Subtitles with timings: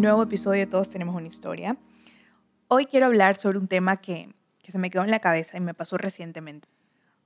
[0.00, 1.76] nuevo episodio de Todos tenemos una historia.
[2.68, 5.60] Hoy quiero hablar sobre un tema que, que se me quedó en la cabeza y
[5.60, 6.68] me pasó recientemente.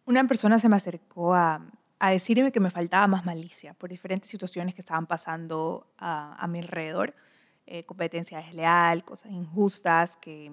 [0.07, 1.65] Una persona se me acercó a,
[2.01, 6.49] a decirme que me faltaba más malicia por diferentes situaciones que estaban pasando a, a
[6.49, 7.15] mi alrededor,
[7.67, 10.51] eh, competencia desleal, cosas injustas que,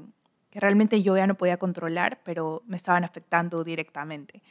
[0.51, 4.43] que realmente yo ya no podía controlar, pero me estaban afectando directamente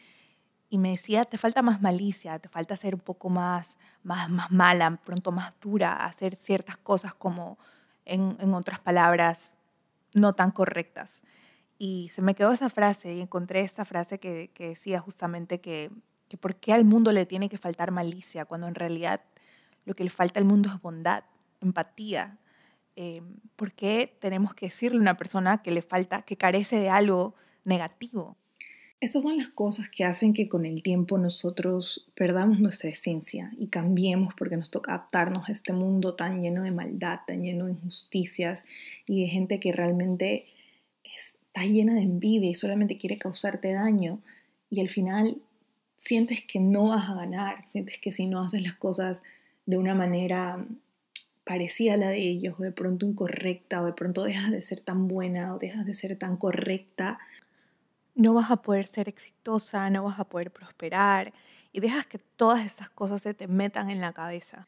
[0.70, 4.52] y me decía, te falta más malicia, te falta ser un poco más, más, más
[4.52, 7.58] mala, pronto más dura, hacer ciertas cosas como,
[8.04, 9.52] en, en otras palabras,
[10.14, 11.24] no tan correctas.
[11.76, 15.90] Y se me quedó esa frase y encontré esta frase que, que decía justamente que,
[16.28, 19.22] que por qué al mundo le tiene que faltar malicia, cuando en realidad
[19.84, 21.24] lo que le falta al mundo es bondad,
[21.60, 22.38] empatía.
[22.94, 23.22] Eh,
[23.56, 27.34] ¿Por qué tenemos que decirle a una persona que le falta, que carece de algo
[27.64, 28.36] negativo?
[29.00, 33.68] Estas son las cosas que hacen que con el tiempo nosotros perdamos nuestra esencia y
[33.68, 37.72] cambiemos porque nos toca adaptarnos a este mundo tan lleno de maldad, tan lleno de
[37.72, 38.66] injusticias
[39.06, 40.48] y de gente que realmente
[41.16, 44.20] está llena de envidia y solamente quiere causarte daño
[44.68, 45.38] y al final
[45.96, 49.22] sientes que no vas a ganar, sientes que si no haces las cosas
[49.64, 50.62] de una manera
[51.44, 54.80] parecida a la de ellos o de pronto incorrecta o de pronto dejas de ser
[54.80, 57.18] tan buena o dejas de ser tan correcta,
[58.20, 61.32] no vas a poder ser exitosa, no vas a poder prosperar
[61.72, 64.66] y dejas que todas estas cosas se te metan en la cabeza.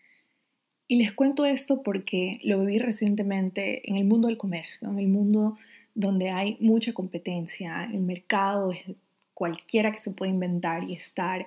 [0.88, 5.08] Y les cuento esto porque lo viví recientemente en el mundo del comercio, en el
[5.08, 5.58] mundo
[5.94, 8.84] donde hay mucha competencia, el mercado es
[9.34, 11.46] cualquiera que se pueda inventar y estar.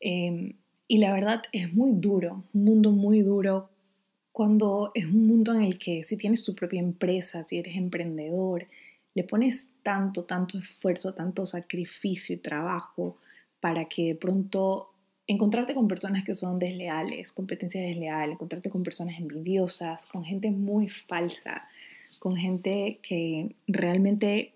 [0.00, 0.54] Eh,
[0.86, 3.70] y la verdad es muy duro, un mundo muy duro
[4.32, 8.66] cuando es un mundo en el que si tienes tu propia empresa, si eres emprendedor,
[9.18, 13.16] le pones tanto, tanto esfuerzo, tanto sacrificio y trabajo
[13.58, 14.92] para que de pronto
[15.26, 20.88] encontrarte con personas que son desleales, competencia desleal, encontrarte con personas envidiosas, con gente muy
[20.88, 21.68] falsa,
[22.20, 24.52] con gente que realmente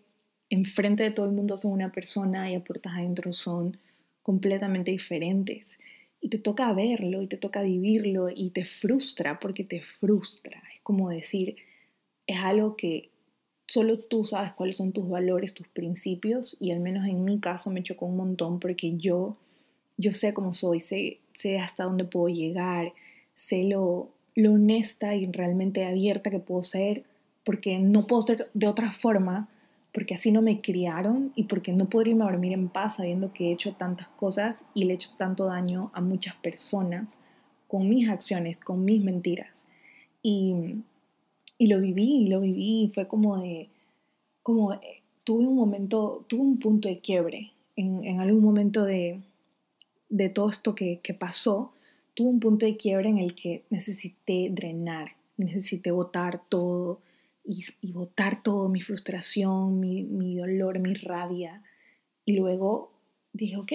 [0.48, 3.76] enfrente de todo el mundo son una persona y a puertas adentro son
[4.22, 5.80] completamente diferentes.
[6.20, 10.62] Y te toca verlo y te toca vivirlo y te frustra porque te frustra.
[10.72, 11.56] Es como decir,
[12.28, 13.11] es algo que
[13.72, 17.70] solo tú sabes cuáles son tus valores, tus principios y al menos en mi caso
[17.70, 19.38] me chocó un montón porque yo,
[19.96, 22.92] yo sé cómo soy, sé, sé hasta dónde puedo llegar,
[23.32, 27.04] sé lo, lo honesta y realmente abierta que puedo ser
[27.44, 29.48] porque no puedo ser de otra forma
[29.94, 33.32] porque así no me criaron y porque no puedo irme a dormir en paz sabiendo
[33.32, 37.20] que he hecho tantas cosas y le he hecho tanto daño a muchas personas
[37.68, 39.66] con mis acciones, con mis mentiras.
[40.22, 40.82] Y
[41.62, 43.68] y lo viví, lo viví, fue como de,
[44.42, 44.80] como
[45.22, 49.20] tuve un momento, tuve un punto de quiebre en, algún momento de,
[50.08, 51.72] de todo esto que, que, pasó,
[52.14, 56.98] tuve un punto de quiebre en el que necesité drenar, necesité botar todo
[57.44, 61.62] y, y botar todo, mi frustración, mi, mi dolor, mi rabia.
[62.24, 62.90] Y luego
[63.32, 63.72] dije, ok,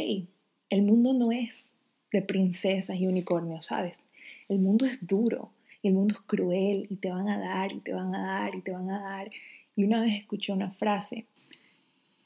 [0.70, 1.78] el mundo no es
[2.12, 4.02] de princesas y unicornios, ¿sabes?
[4.50, 5.52] El mundo es duro,
[5.88, 8.62] el mundo es cruel y te van a dar y te van a dar y
[8.62, 9.30] te van a dar.
[9.76, 11.26] Y una vez escuché una frase,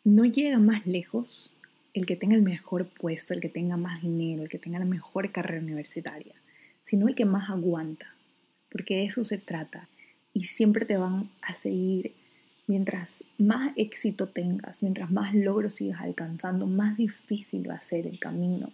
[0.04, 1.54] no llega más lejos
[1.94, 4.86] el que tenga el mejor puesto, el que tenga más dinero, el que tenga la
[4.86, 6.34] mejor carrera universitaria,
[6.82, 8.08] sino el que más aguanta,
[8.70, 9.88] porque de eso se trata.
[10.34, 12.14] Y siempre te van a seguir
[12.68, 18.18] mientras más éxito tengas, mientras más logros sigas alcanzando, más difícil va a ser el
[18.18, 18.72] camino.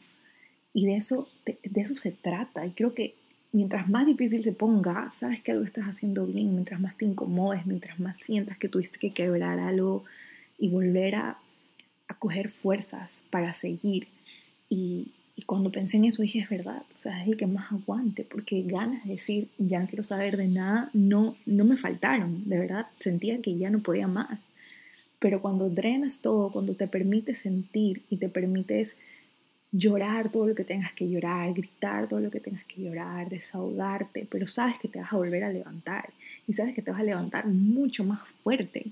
[0.74, 2.66] Y de eso, de, de eso se trata.
[2.66, 3.16] Y creo que
[3.52, 7.66] mientras más difícil se ponga, sabes que algo estás haciendo bien, mientras más te incomodes,
[7.66, 10.04] mientras más sientas que tuviste que quebrar algo
[10.58, 11.38] y volver a,
[12.20, 14.08] coger fuerzas para seguir.
[14.70, 17.72] Y, y, cuando pensé en eso dije, es verdad, o sea, es el que más
[17.72, 22.50] aguante, porque ganas de decir, ya no quiero saber de nada, no, no me faltaron,
[22.50, 24.40] de verdad, sentía que ya no podía más.
[25.20, 28.98] Pero cuando drenas todo, cuando te permites sentir y te permites
[29.72, 34.28] llorar todo lo que tengas que llorar, gritar todo lo que tengas que llorar, desahogarte,
[34.30, 36.10] pero sabes que te vas a volver a levantar
[36.48, 38.88] y sabes que te vas a levantar mucho más fuerte,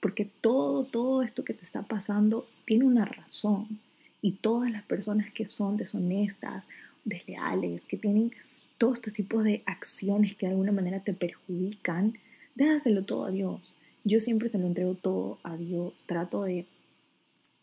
[0.00, 3.80] porque todo, todo esto que te está pasando tiene una razón
[4.22, 6.68] y todas las personas que son deshonestas,
[7.04, 8.32] desleales, que tienen
[8.76, 12.14] todos estos tipos de acciones que de alguna manera te perjudican,
[12.54, 13.76] déjaselo todo a Dios.
[14.04, 16.66] Yo siempre se lo entrego todo a Dios, trato de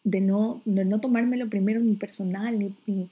[0.07, 3.09] de no, de no tomármelo primero ni personal, ni,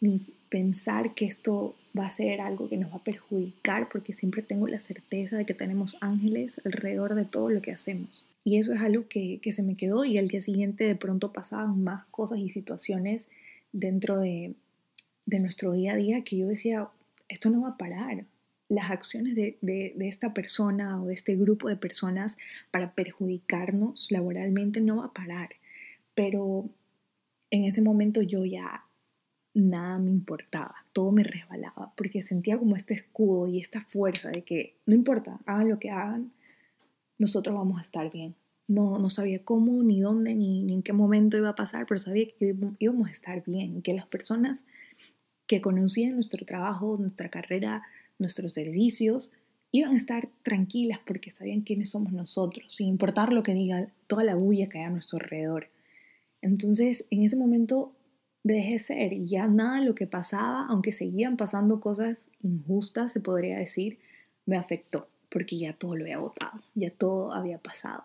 [0.00, 4.40] ni, pensar que esto va a ser algo que nos va a perjudicar, porque siempre
[4.40, 8.26] tengo la certeza de que tenemos ángeles alrededor de todo lo que hacemos.
[8.44, 11.34] Y eso es algo que, que se me quedó y al día siguiente de pronto
[11.34, 13.28] pasaban más cosas y situaciones
[13.72, 14.54] dentro de,
[15.26, 16.88] de nuestro día a día que yo decía,
[17.28, 18.24] esto no va a parar.
[18.70, 22.38] las acciones de, de, esta persona o de este grupo de personas
[22.70, 25.50] para perjudicarnos laboralmente no va a parar.
[26.18, 26.68] Pero
[27.48, 28.84] en ese momento yo ya
[29.54, 34.42] nada me importaba, todo me resbalaba, porque sentía como este escudo y esta fuerza de
[34.42, 36.32] que no importa, hagan lo que hagan,
[37.18, 38.34] nosotros vamos a estar bien.
[38.66, 41.98] No, no sabía cómo, ni dónde, ni, ni en qué momento iba a pasar, pero
[41.98, 44.64] sabía que íbamos a estar bien, que las personas
[45.46, 47.84] que conocían nuestro trabajo, nuestra carrera,
[48.18, 49.32] nuestros servicios,
[49.70, 54.24] iban a estar tranquilas porque sabían quiénes somos nosotros, sin importar lo que diga toda
[54.24, 55.68] la bulla que hay a nuestro alrededor.
[56.40, 57.92] Entonces, en ese momento
[58.44, 63.58] dejé ser y ya nada lo que pasaba, aunque seguían pasando cosas injustas, se podría
[63.58, 63.98] decir,
[64.46, 68.04] me afectó, porque ya todo lo había votado, ya todo había pasado.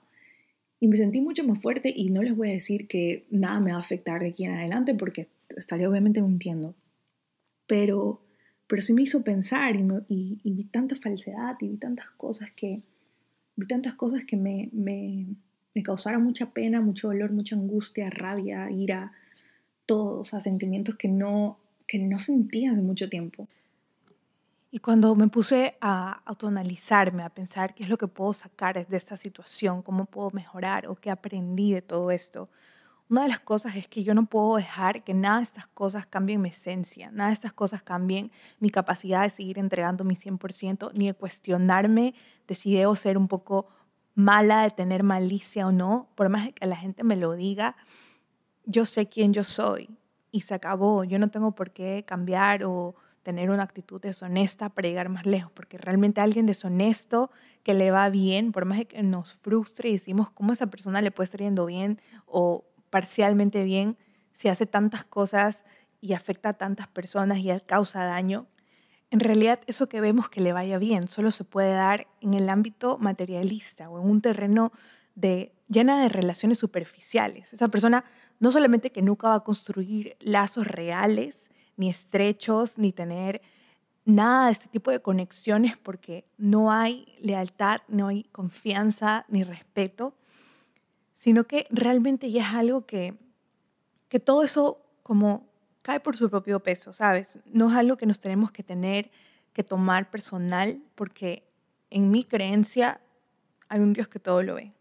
[0.80, 3.72] Y me sentí mucho más fuerte y no les voy a decir que nada me
[3.72, 6.76] va a afectar de aquí en adelante, porque estaría obviamente mintiendo.
[7.68, 8.22] Pero,
[8.68, 9.78] pero sí me hizo pensar
[10.10, 12.82] y, vi tanta falsedad y vi tantas cosas que,
[13.56, 15.28] vi tantas cosas que me, me,
[15.76, 19.12] me causaron mucha pena, mucho dolor, mucha angustia, rabia, ira,
[19.86, 23.48] todos, o sentimientos que no, que no sentía hace mucho tiempo.
[24.72, 28.98] Y cuando me puse a autoanalizarme, a pensar qué es lo que puedo sacar de
[28.98, 32.50] esta situación, cómo puedo mejorar o qué aprendí de todo esto,
[33.10, 36.08] una de las cosas es que yo no puedo dejar que nada de estas cosas
[36.08, 40.92] cambien mi esencia, nada de estas cosas cambien mi capacidad de seguir entregando mi 100%,
[40.96, 42.16] ni de cuestionarme
[42.48, 43.68] de si ser un poco
[44.16, 47.76] mala, de tener malicia o no, por más que la gente me lo diga,
[48.66, 49.90] yo sé quién yo soy
[50.32, 51.04] y se acabó.
[51.04, 55.52] Yo no tengo por qué cambiar o tener una actitud deshonesta para llegar más lejos,
[55.54, 57.32] porque realmente alguien deshonesto
[57.64, 61.12] que le va bien, por más que nos frustre y decimos cómo esa persona le
[61.12, 63.98] puede estar yendo bien o parcialmente bien,
[64.34, 65.64] si hace tantas cosas
[66.02, 68.46] y afecta a tantas personas y causa daño,
[69.14, 72.50] en realidad eso que vemos que le vaya bien solo se puede dar en el
[72.50, 74.72] ámbito materialista o en un terreno
[75.14, 77.54] de, llena de relaciones superficiales.
[77.54, 78.06] Esa persona
[78.40, 83.44] no solamente que nunca va a construir lazos reales, ni estrechos, ni tener
[84.04, 90.16] nada de este tipo de conexiones porque no hay lealtad, no hay confianza ni respeto,
[91.14, 93.14] sino que realmente ya es algo que,
[94.10, 95.53] que todo eso como
[95.84, 97.38] cae por su propio peso, ¿sabes?
[97.46, 99.12] No es algo que nos tenemos que tener
[99.54, 101.44] que tomar personal porque
[101.92, 103.00] en mi creencia
[103.70, 104.74] hay un Dios que todo lo ve.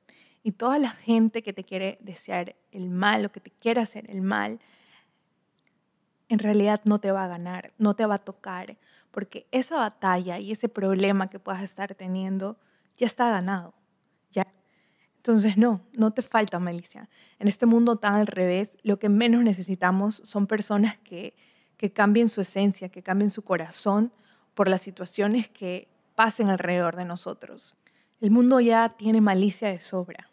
[0.42, 4.10] Y toda la gente que te quiere desear el mal o que te quiere hacer
[4.10, 4.60] el mal,
[6.28, 8.78] en realidad no te va a ganar, no te va a tocar,
[9.10, 12.56] porque esa batalla y ese problema que puedas estar teniendo
[12.96, 13.74] ya está ganado.
[15.22, 17.08] Entonces, no, no te falta malicia.
[17.38, 21.36] En este mundo tan al revés, lo que menos necesitamos son personas que,
[21.76, 24.12] que cambien su esencia, que cambien su corazón
[24.54, 25.86] por las situaciones que
[26.16, 27.76] pasen alrededor de nosotros.
[28.20, 30.28] El mundo ya tiene malicia de sobra.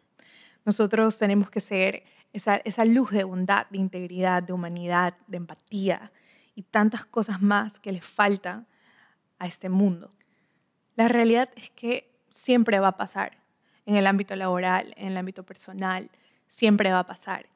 [0.66, 2.04] Nosotros tenemos que ser
[2.34, 6.12] esa, esa luz de bondad, de integridad, de humanidad, de empatía
[6.56, 8.66] y tantas cosas más que le falta
[9.38, 10.12] a este mundo.
[10.96, 13.38] La realidad es que siempre va a pasar
[13.90, 16.12] en el ámbito laboral, en el ámbito personal,
[16.48, 17.48] siempre va a pasar.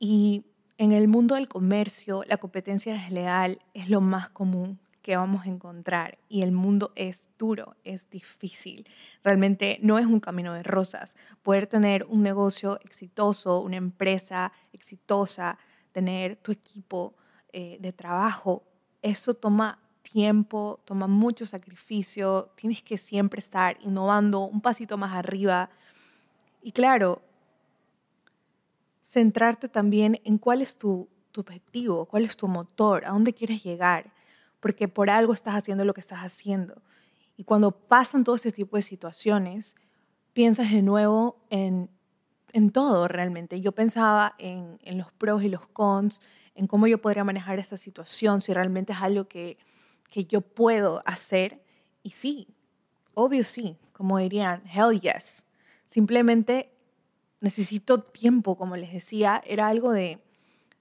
[0.00, 0.44] Y
[0.78, 5.48] en el mundo del comercio, la competencia desleal es lo más común que vamos a
[5.48, 8.88] encontrar y el mundo es duro, es difícil.
[9.22, 11.16] Realmente no es un camino de rosas.
[11.40, 15.56] Poder tener un negocio exitoso, una empresa exitosa,
[15.92, 17.14] tener tu equipo
[17.52, 18.64] eh, de trabajo,
[19.02, 19.78] eso toma
[20.12, 25.70] tiempo, toma mucho sacrificio, tienes que siempre estar innovando un pasito más arriba.
[26.62, 27.22] Y claro,
[29.02, 33.62] centrarte también en cuál es tu, tu objetivo, cuál es tu motor, a dónde quieres
[33.62, 34.12] llegar
[34.60, 36.82] porque por algo estás haciendo lo que estás haciendo.
[37.36, 39.74] Y cuando pasan todo este tipo de situaciones,
[40.34, 41.90] piensas de nuevo en,
[42.52, 43.60] en todo realmente.
[43.60, 46.20] Yo pensaba en, en, los pros y los cons,
[46.54, 49.56] en cómo yo podría manejar esta situación, si realmente es algo que,
[50.10, 51.62] que yo puedo hacer.
[52.02, 52.48] Y sí,
[53.14, 55.46] obvio sí, como dirían, hell yes.
[55.86, 56.70] Simplemente
[57.40, 60.20] necesito tiempo, como les decía, era algo de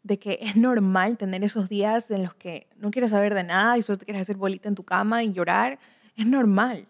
[0.04, 3.78] de que es normal tener esos días en los que no quieres saber de nada
[3.78, 5.80] y solo te quieres hacer bolita en tu cama y llorar.
[6.16, 6.88] Es normal.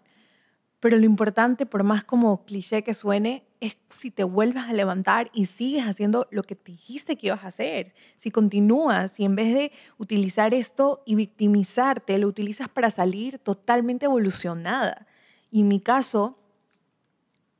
[0.80, 5.30] Pero lo importante, por más como cliché que suene, es si te vuelves a levantar
[5.34, 7.92] y sigues haciendo lo que te dijiste que ibas a hacer.
[8.16, 14.06] Si continúas, si en vez de utilizar esto y victimizarte, lo utilizas para salir totalmente
[14.06, 15.06] evolucionada.
[15.50, 16.38] Y en mi caso,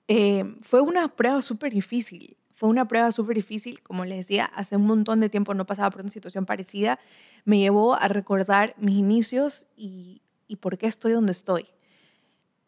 [0.09, 2.39] eh, fue una prueba súper difícil.
[2.55, 5.91] Fue una prueba súper difícil, como les decía, hace un montón de tiempo no pasaba
[5.91, 6.99] por una situación parecida.
[7.45, 11.69] Me llevó a recordar mis inicios y, y por qué estoy donde estoy.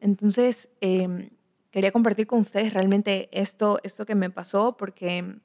[0.03, 1.31] Entonces, em,
[1.71, 5.37] quería compartir con ustedes realmente esto, esto que me pasó porque,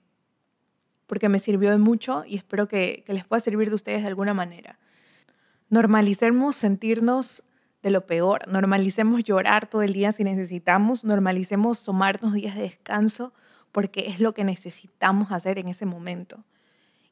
[1.06, 4.34] porque me sirvió de mucho y espero que, les pueda servir de ustedes de alguna
[4.34, 4.80] manera.
[5.70, 7.44] Normalicemos sentirnos
[7.84, 13.34] de lo peor, normalicemos llorar todo el día si necesitamos, normalicemos tomarnos días de descanso
[13.72, 16.44] porque es lo que necesitamos hacer en ese momento.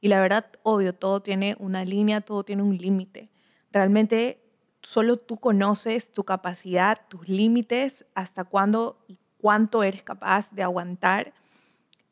[0.02, 3.30] Y la verdad, obvio, todo tiene una línea, todo tiene un límite.
[3.72, 4.45] Realmente
[4.86, 11.34] solo tú conoces tu capacidad, tus límites, hasta cuándo y cuánto eres capaz de aguantar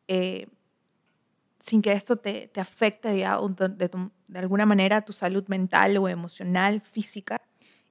[0.07, 0.47] eh,
[1.59, 3.89] sin que esto te, te afecte de,
[4.27, 7.41] de alguna manera tu salud mental o emocional, física.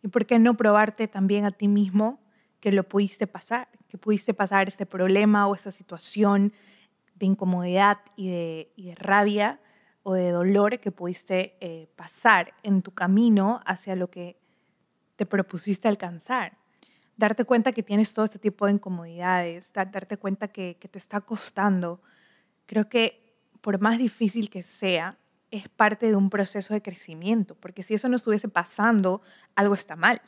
[0.03, 2.21] ¿Y por qué no probarte también a ti mismo
[2.61, 6.53] que lo pudiste pasar, que pudiste pasar este problema o esta situación
[7.15, 9.61] de incomodidad y de, y de rabia
[10.03, 14.42] o de dolor que pudiste eh, pasar en tu camino hacia lo que
[15.23, 16.59] te propusiste alcanzar.
[17.17, 21.21] Darte cuenta que tienes todo este tipo de incomodidades, darte cuenta que, que te está
[21.21, 22.01] costando.
[22.67, 25.17] Creo que por más difícil que sea,
[25.53, 29.23] es parte de un proceso de crecimiento, porque si eso no estuviese pasando,
[29.55, 30.21] algo está mal.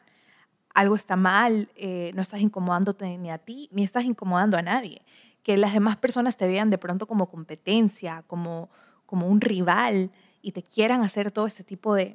[0.73, 5.03] Algo está mal, eh, no estás incomodándote ni a ti, ni estás incomodando a nadie.
[5.43, 8.71] Que las demás personas te vean de pronto como competencia, como,
[9.07, 12.15] como un rival y te quieran hacer todo ese tipo de,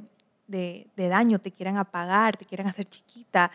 [0.50, 3.52] de, daño, te quieran apagar, te quieran hacer chiquita,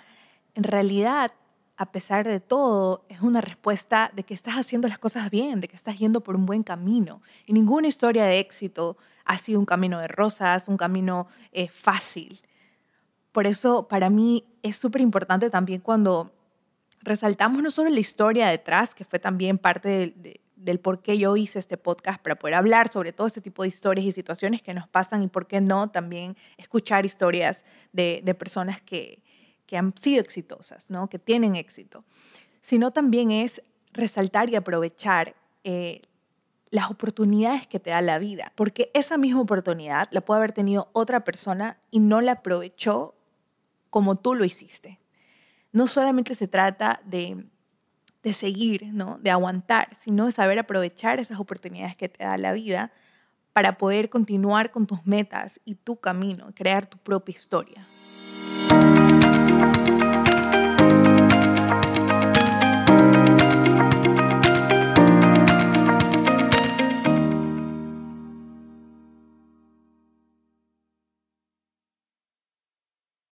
[0.54, 1.32] en realidad,
[1.76, 5.68] a pesar de todo, es una respuesta de que estás haciendo las cosas bien, de
[5.68, 7.20] que estás yendo por un buen camino.
[7.46, 12.40] Y ninguna historia de éxito ha sido un camino de rosas, un camino eh, fácil.
[13.32, 16.32] Por eso, para mí, es súper importante también cuando
[17.02, 21.36] resaltamos no solo la historia detrás, que fue también parte de, del por qué yo
[21.36, 24.72] hice este podcast para poder hablar sobre todo este tipo de historias y situaciones que
[24.72, 29.22] nos pasan y por qué no también escuchar historias de, personas que,
[29.72, 31.08] han sido exitosas, ¿no?
[31.08, 32.04] que tienen éxito,
[32.60, 33.60] sino también es
[33.92, 36.02] resaltar y aprovechar eh,
[36.70, 40.90] las oportunidades que te da la vida, porque esa misma oportunidad la puede haber tenido
[40.92, 43.16] otra persona y no la aprovechó
[43.90, 45.00] como tú lo hiciste.
[45.72, 47.46] No solamente se trata de
[48.24, 49.18] de seguir, ¿no?
[49.22, 52.90] de aguantar, sino de saber aprovechar esas oportunidades que te da la vida
[53.52, 57.86] para poder continuar con tus metas y tu camino, crear tu propia historia.